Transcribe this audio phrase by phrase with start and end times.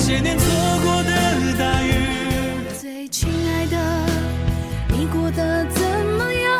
[0.00, 0.46] 些年错
[0.82, 1.10] 过的
[1.58, 1.92] 大雨。
[2.80, 3.76] 最亲爱的，
[4.88, 5.82] 你过得怎
[6.16, 6.58] 么样？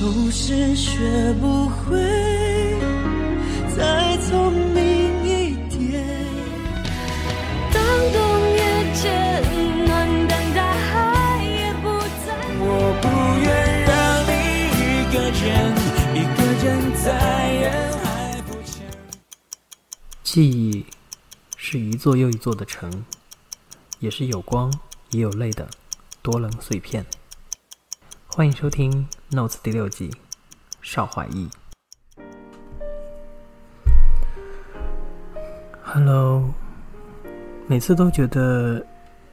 [0.00, 1.98] 总是学不会
[20.34, 20.84] 记忆
[21.56, 23.04] 是一座又一座的城，
[24.00, 24.68] 也是有光
[25.10, 25.64] 也有泪的
[26.22, 27.06] 多棱碎片。
[28.26, 30.10] 欢迎收听《Notes》第六季，
[30.82, 31.48] 邵怀义。
[35.84, 36.52] Hello，
[37.68, 38.84] 每次都觉得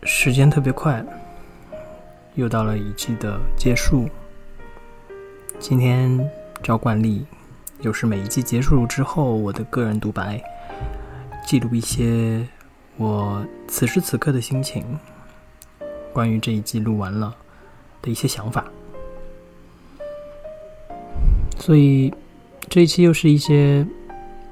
[0.04, 1.04] 时间特别快，
[2.36, 4.08] 又到了一季的结束。
[5.58, 6.30] 今天
[6.62, 7.26] 照惯例，
[7.80, 10.40] 又是每一季结束之后我的个人独白。
[11.45, 12.47] 记录一些
[12.97, 14.85] 我此时此刻的心情，
[16.13, 17.35] 关于这一季录完了
[18.01, 18.63] 的一些想法。
[21.59, 22.13] 所以
[22.69, 23.85] 这一期又是一些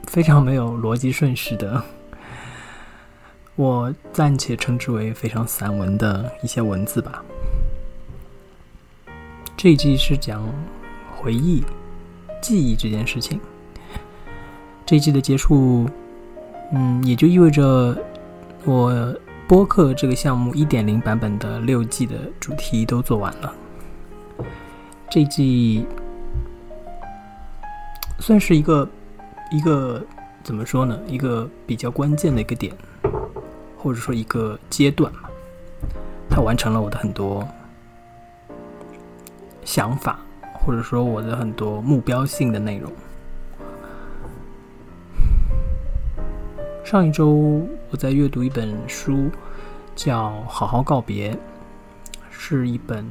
[0.08, 1.82] 非常没有逻辑顺序的，
[3.56, 7.24] 我暂且称之为非常散文的一些文字吧。
[9.56, 10.44] 这一季是讲
[11.16, 11.64] 回忆、
[12.42, 13.40] 记忆这件事情。
[14.86, 15.90] 这一季的结束。
[16.72, 17.98] 嗯，也就意味着
[18.64, 19.16] 我
[19.48, 23.54] 播客这个项目一点零版本的六季的主题都做完了。
[25.10, 25.86] 这季
[28.20, 28.88] 算是一个
[29.52, 30.06] 一个
[30.44, 31.00] 怎么说呢？
[31.08, 32.72] 一个比较关键的一个点，
[33.76, 35.32] 或者说一个阶段吧。
[36.30, 37.44] 它完成了我的很多
[39.66, 40.20] 想法，
[40.54, 42.92] 或者说我的很多目标性的内容。
[46.90, 49.30] 上一周我在阅读一本书，
[49.96, 51.32] 叫《好好告别》，
[52.32, 53.06] 是一本，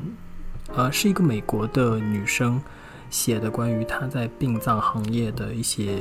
[0.74, 2.60] 呃，是一个美国的女生
[3.08, 6.00] 写的关于她在殡葬行业的一些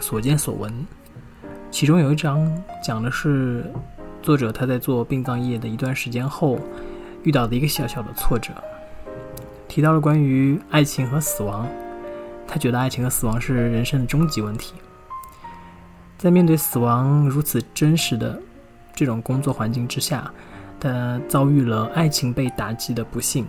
[0.00, 0.74] 所见所闻。
[1.70, 3.64] 其中有一章讲的是
[4.20, 6.58] 作者他在做殡葬业的一段时间后
[7.22, 8.52] 遇到的一个小小的挫折，
[9.68, 11.64] 提到了关于爱情和死亡，
[12.44, 14.74] 他觉得爱情和死亡是人生的终极问题。
[16.22, 18.40] 在面对死亡如此真实的
[18.94, 20.32] 这种工作环境之下，
[20.78, 23.44] 他遭遇了爱情被打击的不幸，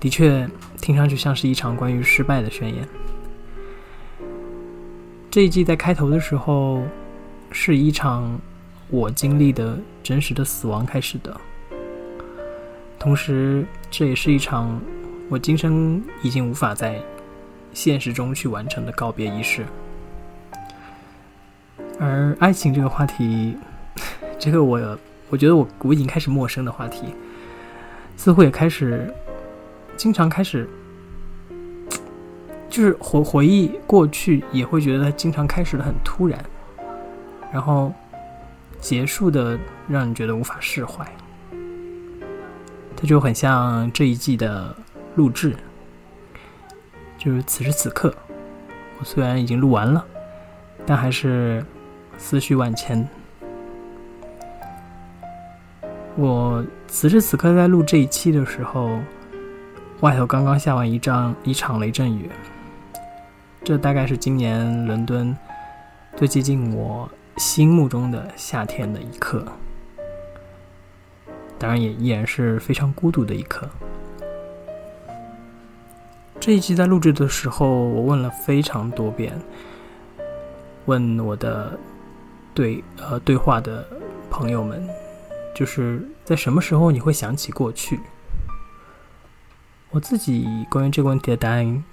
[0.00, 0.48] 的确
[0.80, 2.88] 听上去像是一场关于失败的宣言。
[5.30, 6.82] 这一季在开头的时候，
[7.50, 8.40] 是一场
[8.88, 11.38] 我经历的真实的死亡开始的，
[12.98, 14.80] 同时这也是一场
[15.28, 16.98] 我今生已经无法在
[17.74, 19.66] 现实中去完成的告别仪式。
[21.98, 23.56] 而爱情这个话题，
[24.38, 24.98] 这个我
[25.30, 27.14] 我觉得我我已经开始陌生的话题，
[28.16, 29.12] 似乎也开始
[29.96, 30.68] 经常开始，
[32.68, 36.38] 就是回回忆过去，也会觉得经常开始的很突然，
[37.50, 37.92] 然后
[38.78, 39.58] 结束的
[39.88, 41.06] 让你觉得无法释怀。
[42.94, 44.74] 它就很像这一季的
[45.14, 45.56] 录制，
[47.16, 48.14] 就是此时此刻，
[48.98, 50.04] 我虽然已经录完了，
[50.84, 51.64] 但还是。
[52.18, 53.06] 思绪万千。
[56.16, 58.98] 我此时此刻在录这一期的时候，
[60.00, 62.30] 外头刚刚下完一场一场雷阵雨。
[63.62, 65.36] 这大概是今年伦敦
[66.16, 67.06] 最接近我
[67.36, 69.44] 心目中的夏天的一刻，
[71.58, 73.68] 当然也依然是非常孤独的一刻。
[76.40, 79.38] 这一期在录制的时候，我问了非常多遍，
[80.86, 81.78] 问我的。
[82.56, 83.86] 对，呃，对话的
[84.30, 84.82] 朋友们，
[85.54, 88.00] 就是在什么时候你会想起过去？
[89.90, 91.84] 我自己关于这个问题的答案，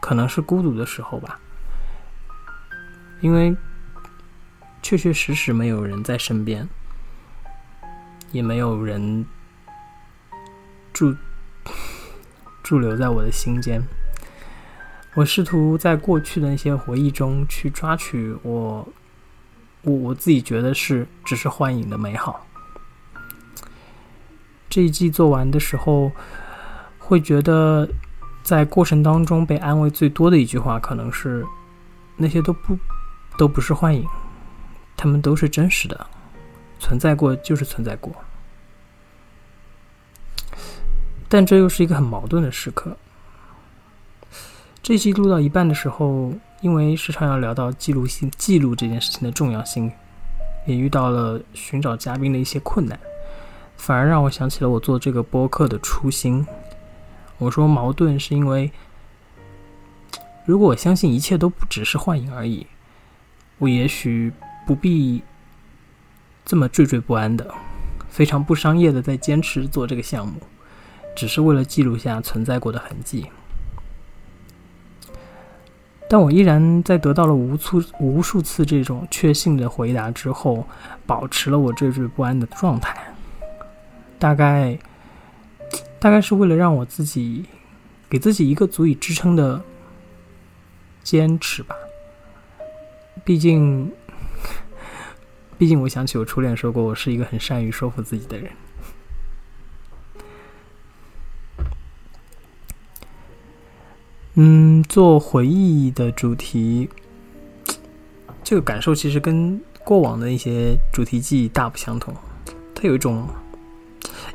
[0.00, 1.38] 可能是孤独的时候吧，
[3.20, 3.54] 因为
[4.80, 6.66] 确确实实没有人在身边，
[8.32, 9.26] 也没有人
[10.94, 11.14] 驻
[12.62, 13.86] 驻留在我的心间。
[15.14, 18.88] 我试图在过去的那些回忆中去抓取我。
[19.86, 22.44] 我我自己觉得是只是幻影的美好。
[24.68, 26.10] 这一季做完的时候，
[26.98, 27.88] 会觉得
[28.42, 31.46] 在过程当中被安慰最多的一句话，可能是
[32.16, 32.76] 那些都不
[33.38, 34.04] 都不是幻影，
[34.96, 36.06] 他们都是真实的，
[36.80, 38.12] 存在过就是存在过。
[41.28, 42.96] 但这又是一个很矛盾的时刻。
[44.82, 49.92] 这期录到一半的时候，因为时常要聊到记录性记录这件事情的重要性，
[50.66, 52.98] 也遇到了寻找嘉宾的一些困难，
[53.76, 56.46] 反而让我想起了我做这个播客的初心。
[57.38, 58.72] 我说矛盾是因为，
[60.46, 62.66] 如果我相信一切都不只是幻影而已，
[63.58, 64.32] 我也许
[64.66, 65.22] 不必
[66.44, 67.54] 这么惴惴不安的，
[68.08, 70.40] 非常不商业的在坚持做这个项目，
[71.14, 73.26] 只是为了记录下存在过的痕迹。
[76.08, 80.66] 但我依然在得到了无数无数次这种确信的回答之后，
[81.04, 82.96] 保持了我惴惴不安的状态。
[84.18, 84.78] 大概，
[85.98, 87.44] 大概是为了让我自己，
[88.08, 89.60] 给自己一个足以支撑的
[91.02, 91.74] 坚持吧。
[93.24, 93.90] 毕竟，
[95.58, 98.50] 毕竟我想起我初恋说过，我是一个很善于说服自己的人。
[104.38, 106.86] 嗯，做回忆的主题，
[108.44, 112.14] 这个感受其实跟过往的一些主题记忆大不相同。
[112.74, 113.26] 它有一种，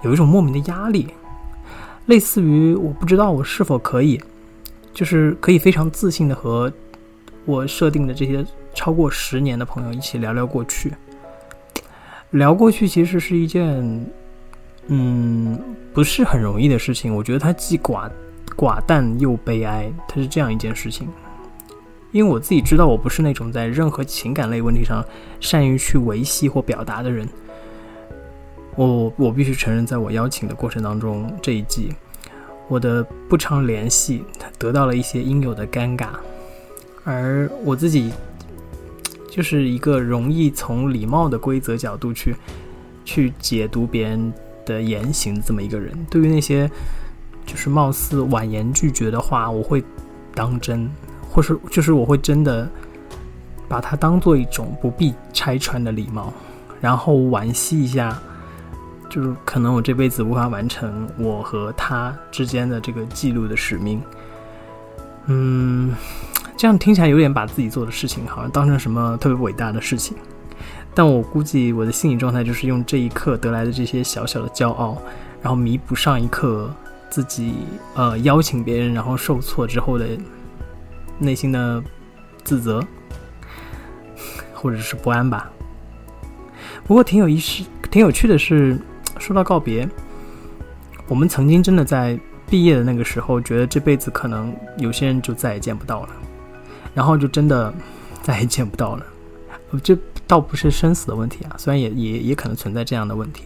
[0.02, 1.08] 有一种莫名的压力，
[2.08, 4.20] 类似于我不知道我是否可以，
[4.92, 6.74] 就是可以非常自信的和
[7.46, 8.44] 我设定的这些
[8.74, 10.92] 超过十年的朋友一起聊聊过去。
[12.32, 14.04] 聊过去其实是一件，
[14.88, 15.60] 嗯，
[15.94, 17.16] 不是很容易的事情。
[17.16, 18.10] 我觉得它既寡。
[18.62, 21.10] 寡淡又悲哀，它是这样一件事情。
[22.12, 25.04] 因为我自己知道，我不是那种在任何情感类问题上
[25.40, 27.28] 善于去维系或表达的人。
[28.76, 31.92] 我我必须承认，在我邀请的过程当中，这一季
[32.68, 34.24] 我的不常联系
[34.60, 36.10] 得到了一些应有的尴尬，
[37.04, 38.12] 而我自己
[39.28, 42.36] 就是一个容易从礼貌的规则角度去
[43.04, 44.32] 去解读别人
[44.68, 45.98] 的言行这么一个人。
[46.12, 46.70] 对于那些。
[47.52, 49.84] 就是貌似婉言拒绝的话，我会
[50.34, 50.90] 当真，
[51.30, 52.66] 或是就是我会真的
[53.68, 56.32] 把它当做一种不必拆穿的礼貌，
[56.80, 58.18] 然后惋惜一下，
[59.10, 64.02] 就是可能我这辈子无法完成我和他之间的这个记录的使命。
[65.26, 65.94] 嗯，
[66.56, 70.16] 这样听起来有点把自己做的事情好像当成什么特别伟大的事情，
[70.96, 74.98] 但我估计我的心理状态就是用这一刻得来的这些小小的骄傲，
[75.42, 76.74] 然后弥补上一刻。
[77.12, 77.54] 自己
[77.94, 80.08] 呃邀请别人，然后受挫之后的
[81.20, 81.84] 内心的
[82.42, 82.82] 自责，
[84.56, 85.52] 或者是不安吧。
[86.88, 88.80] 不过挺有意思、挺有趣的是，
[89.20, 89.88] 说到告别，
[91.10, 92.18] 我们曾经真的在
[92.50, 96.10] 毕业的那个时候，觉得这辈子可能有些人就再也见不到了，
[96.96, 97.74] 然后就真的
[98.22, 99.06] 再也见不到了。
[99.84, 103.44] 这倒不是生死的问题啊，虽然也也也可能存在这样的问题，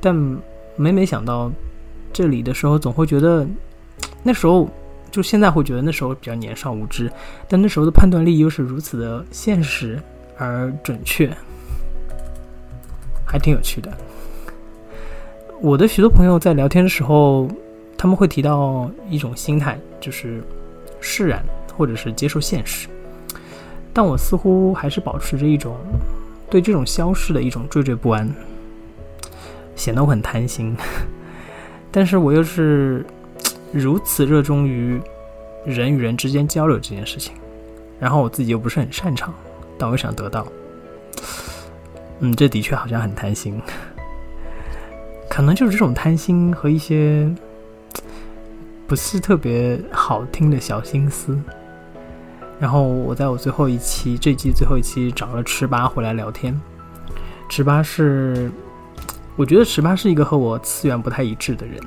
[0.00, 0.12] 但
[0.74, 1.52] 每每想到。
[2.12, 3.46] 这里的时候总会觉得，
[4.22, 4.68] 那时候
[5.10, 7.10] 就现在会觉得那时候比较年少无知，
[7.48, 10.00] 但那时候的判断力又是如此的现实
[10.36, 11.30] 而准确，
[13.24, 13.92] 还挺有趣的。
[15.60, 17.48] 我的许多朋友在聊天的时候，
[17.96, 20.42] 他们会提到一种心态，就是
[21.00, 21.44] 释然
[21.76, 22.88] 或者是接受现实，
[23.92, 25.76] 但我似乎还是保持着一种
[26.48, 28.32] 对这种消逝的一种惴惴不安，
[29.74, 30.76] 显得我很贪心。
[31.90, 33.04] 但是我又是
[33.72, 35.00] 如此热衷于
[35.64, 37.34] 人与人之间交流这件事情，
[37.98, 39.34] 然后我自己又不是很擅长，
[39.78, 40.46] 但我又想得到，
[42.20, 43.60] 嗯，这的确好像很贪心，
[45.28, 47.28] 可能就是这种贪心和一些
[48.86, 51.38] 不是特别好听的小心思。
[52.60, 56.58] 然后我在我最后一期这季最后一期找了池八回来聊天，
[57.48, 58.50] 池八是。
[59.38, 61.80] 我觉得十八是一个和我次元不太一致的人，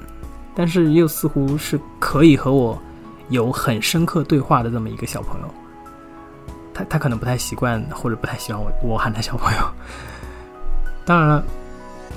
[0.55, 2.81] 但是又似乎是可以和我
[3.27, 5.47] 有很深刻对话的这么一个小朋友。
[6.73, 9.59] 他他可能不太习惯或者不太喜欢我我喊他小朋友。
[11.03, 11.43] 当然了，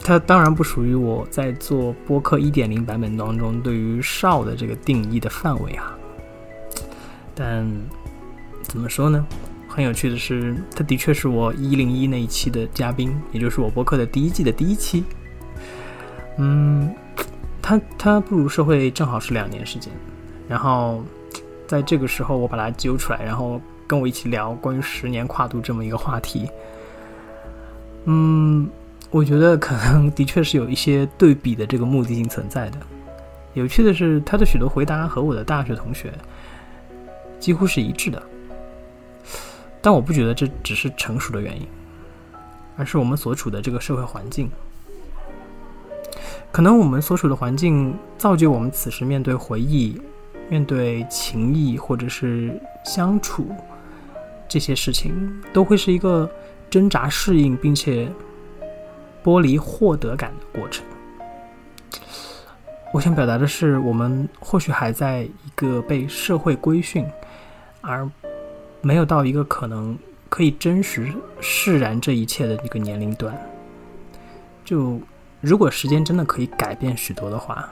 [0.04, 5.92] 他当然不属于我在做播客一点零版本当中对于少的这个定义的范围啊。
[7.34, 7.68] 但
[8.62, 9.26] 怎么说呢？
[9.66, 15.02] 很有趣的是，他的确是我一零一那一期的嘉宾，也就是我播客的第一季的第一期。
[16.36, 16.94] 嗯，
[17.62, 19.92] 他他步入社会正好是两年时间，
[20.48, 21.04] 然后
[21.66, 26.48] 在这个时候我把他揪出来，然后跟我一起聊关于十年跨度这么一个话题。
[28.06, 28.68] 嗯，
[29.10, 32.78] 我觉得可能的确是有一些对比的这个目的性存在的。
[33.54, 36.12] 有趣的是，他的许多回答和我的大学同学
[37.38, 38.20] 几乎是一致的，
[39.80, 41.66] 但我不觉得这只是成熟的原因，
[42.76, 44.50] 而是我们所处的这个社会环境。
[46.54, 50.00] 可能我们所处的环境造就我们此时面对回忆、
[50.48, 53.48] 面对情谊或者是相处，
[54.48, 56.30] 这些事情，都会是一个
[56.70, 58.08] 挣扎、适应，并且
[59.24, 60.86] 剥离获得感的过程。
[62.92, 67.04] 我想表达的是，我们或许还在一个被社会规训，
[67.80, 68.08] 而
[68.80, 73.36] 没有到一个可能可以真实释然这一切的一个年龄段。
[74.64, 75.00] 就
[75.44, 77.68] 如果时间真的可以改变许多的话，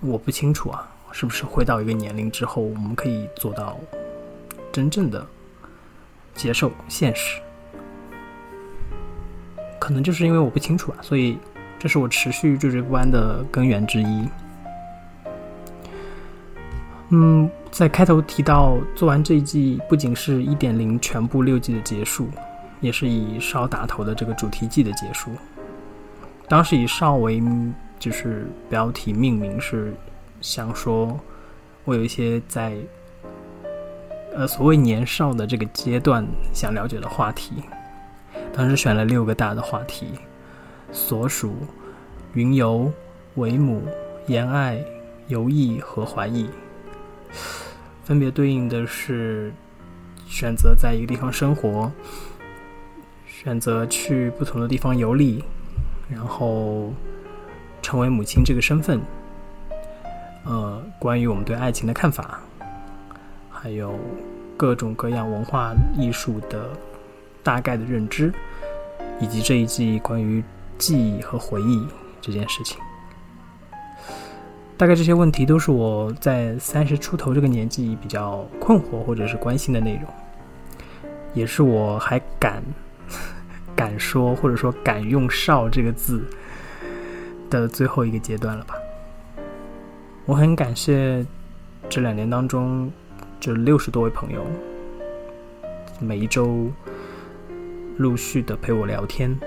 [0.00, 3.78] 我不清楚啊，是不是会到一个年龄之后，我们可以做到
[4.72, 5.24] 真正的
[6.34, 7.40] 接受现实？
[9.78, 11.38] 可能就是因为我不清楚啊，所以。
[11.80, 14.28] 这是我持续惴惴不安的根源之一。
[17.10, 22.28] 嗯，在开头提到，做完这一季不仅是一点零全部六季的结束，
[22.80, 25.30] 也是以烧打头的这个主题季的结束。
[26.48, 27.42] 当时以少为
[27.98, 29.92] 就是标题命名，是
[30.40, 31.18] 想说
[31.84, 32.76] 我有一些在
[34.34, 37.62] 呃所谓年少的这个阶段想了解的话题。
[38.52, 40.08] 当时选了六个大的话题。
[40.90, 41.54] 所属、
[42.32, 42.90] 云游、
[43.34, 43.82] 为母、
[44.26, 44.82] 言爱、
[45.26, 46.48] 游艺和怀疑，
[48.04, 49.52] 分别对应的是
[50.26, 51.92] 选择在一个地方生活，
[53.26, 55.44] 选择去不同的地方游历，
[56.08, 56.92] 然后
[57.82, 59.00] 成为母亲这个身份。
[60.44, 62.40] 呃，关于我们对爱情的看法，
[63.50, 63.98] 还有
[64.56, 66.70] 各种各样文化艺术的
[67.42, 68.32] 大概的认知，
[69.20, 70.42] 以及这一季关于。
[70.78, 71.84] 记忆和回忆
[72.20, 72.78] 这件事情，
[74.76, 80.04] 大概这些问题都是我在三十出头这个年纪比较困惑或者是关心的内容，
[81.34, 82.62] 也是我还敢
[83.78, 86.20] 敢说或者说敢用“少”这个字
[87.48, 88.74] 的最后一个阶段了吧。
[90.26, 91.24] 我很感谢
[91.88, 92.90] 这两年当中
[93.38, 94.44] 这六十多位朋友，
[96.00, 96.66] 每一周
[97.98, 99.38] 陆续的陪我聊天。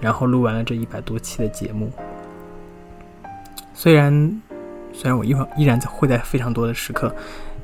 [0.00, 1.90] 然后录完了这一百多期的节目，
[3.74, 4.12] 虽然
[4.92, 7.12] 虽然我依依然在会在非常多的时刻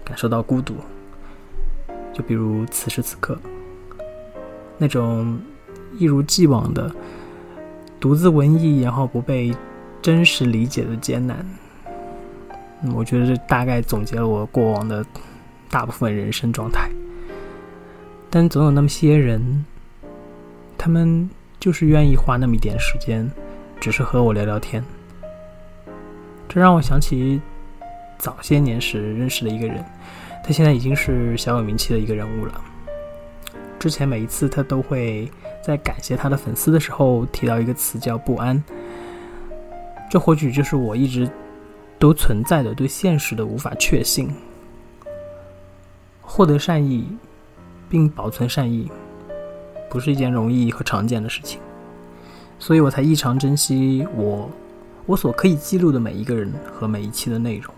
[0.05, 0.75] 感受到孤独，
[2.13, 3.39] 就比如此时此刻
[4.79, 5.39] 那种
[5.99, 6.95] 一如既往的
[7.99, 9.55] 独自文艺，然后不被
[10.01, 11.45] 真实理解的艰难。
[12.95, 15.05] 我觉得这大概总结了我过往的
[15.71, 16.91] 大部分人生状态。
[18.31, 19.65] 但总有那么些人，
[20.79, 21.29] 他们。
[21.61, 23.31] 就是愿意花那么一点时间，
[23.81, 24.85] 只是和我聊聊天。
[26.47, 27.41] 这让我想起
[28.19, 29.83] 早些年时认识的一个人，
[30.45, 32.61] 他现在已经是小有名气的一个人物了。
[33.79, 35.27] 之前每一次他都会
[35.65, 38.63] 在感谢他的粉丝的时候提到一个词叫不安。
[40.11, 41.29] 这或许就是我一直
[41.99, 44.31] 都存在的对现实的无法确信。
[46.21, 47.07] 获得善意，
[47.89, 48.91] 并保存善意。
[49.91, 51.61] 不是一件容易和常见的事情，
[52.59, 54.51] 所以我才异常珍惜我
[55.07, 57.75] 我所可以记录的每一个人和每一期的内容。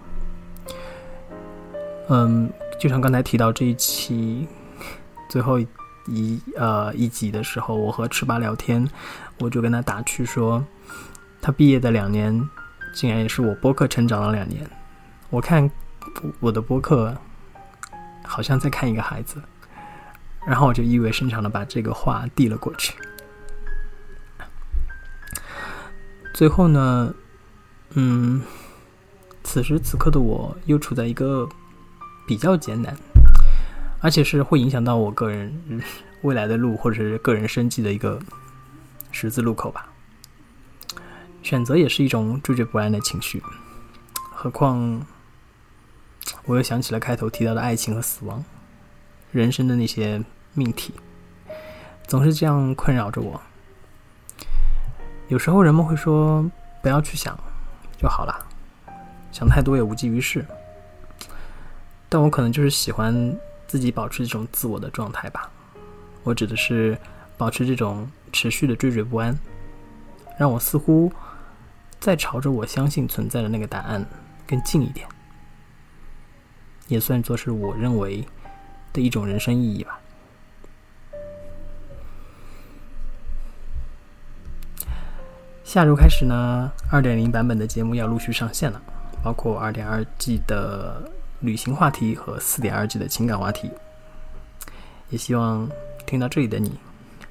[2.09, 2.49] 嗯，
[2.81, 4.49] 就像刚才提到这一期
[5.29, 5.61] 最后
[6.07, 8.89] 一呃一集的时候，我和赤巴聊天，
[9.39, 10.65] 我就跟他打趣说，
[11.41, 12.49] 他毕业的两年，
[12.95, 14.69] 竟然也是我播客成长了两年。
[15.31, 15.71] 我看
[16.41, 17.17] 我的播客，
[18.25, 19.43] 好像在看一个孩子。
[20.47, 22.95] 然后我就意味深长的把这个话递了过去。
[26.33, 27.13] 最后呢，
[27.95, 28.41] 嗯，
[29.43, 31.49] 此时此刻的我又处在一个
[32.29, 32.97] 比较艰难，
[34.01, 35.83] 而且是会影响到我个人
[36.23, 38.19] 未来的路或者是个人生计的一个
[39.11, 39.89] 十字路口吧。
[41.43, 43.43] 选择也是一种惴惴不安的情绪，
[44.33, 45.01] 何况
[46.45, 48.45] 我又想起了开头提到的爱情和死亡，
[49.33, 50.23] 人生的那些。
[50.59, 50.95] 命题
[52.07, 53.39] 总是这样困扰着我。
[55.29, 56.51] 有时候人们会说
[56.81, 57.39] ：“不要去想
[57.99, 58.47] 就好了，
[59.31, 60.43] 想太多也无济于事。”
[62.09, 63.15] 但我可能就是喜欢
[63.67, 65.51] 自己保持这种自我的状态吧。
[66.23, 66.99] 我指的是
[67.37, 69.39] 保持这种持续的惴惴不安，
[70.39, 71.13] 让我似乎
[72.01, 74.05] 在朝着我相信存在的那个答案
[74.47, 75.07] 更近一点，
[76.89, 78.27] 也算作是我认为
[78.93, 80.01] 的一种人生意义吧。
[85.65, 88.81] 下周开始呢，二点零版本的节目要陆续上线了，
[89.23, 91.11] 包括二点二 G 的
[91.47, 93.71] 旅行话题和四点二 G 的情感话题。
[95.11, 95.71] 也希望
[96.05, 96.73] 听到这里的你，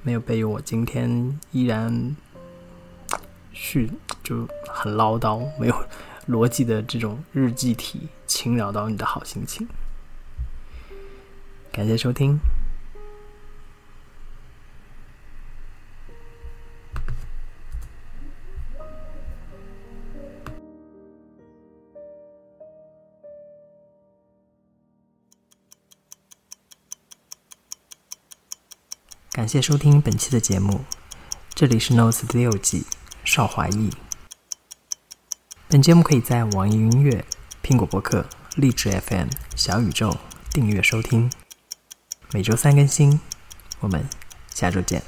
[0.02, 2.16] 没有被我今天依然
[3.52, 3.90] 去
[4.24, 5.76] 就很唠叨、没有
[6.26, 9.68] 逻辑的这种日记体侵扰到你的好心情。
[11.70, 12.38] 感谢收听。
[29.36, 30.80] 感谢收听本期的节目，
[31.54, 32.86] 这里是 Notes 第六季
[33.22, 33.90] 邵华义。
[35.68, 37.22] 本节目可以在网易云音乐、
[37.62, 38.24] 苹果播客、
[38.54, 40.16] 荔枝 FM、小宇宙
[40.52, 41.30] 订阅收听，
[42.32, 43.20] 每周三更新。
[43.80, 44.08] 我们
[44.54, 45.02] 下周见。